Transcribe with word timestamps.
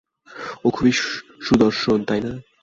ও 0.65 0.67
খুবই 0.69 0.93
সুদর্শোন, 1.41 1.99
তাই 2.07 2.19
না? 2.25 2.31